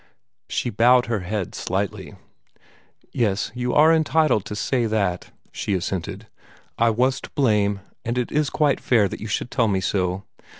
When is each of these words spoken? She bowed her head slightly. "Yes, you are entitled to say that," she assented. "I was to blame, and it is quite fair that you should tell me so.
She 0.49 0.71
bowed 0.71 1.05
her 1.05 1.19
head 1.19 1.53
slightly. 1.53 2.15
"Yes, 3.13 3.51
you 3.53 3.71
are 3.75 3.93
entitled 3.93 4.45
to 4.45 4.55
say 4.55 4.87
that," 4.87 5.29
she 5.51 5.75
assented. 5.75 6.25
"I 6.79 6.89
was 6.89 7.21
to 7.21 7.29
blame, 7.35 7.81
and 8.03 8.17
it 8.17 8.31
is 8.31 8.49
quite 8.49 8.79
fair 8.79 9.07
that 9.07 9.21
you 9.21 9.27
should 9.27 9.51
tell 9.51 9.67
me 9.67 9.79
so. 9.79 10.23